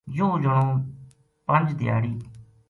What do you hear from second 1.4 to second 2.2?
پنج دھیاڑی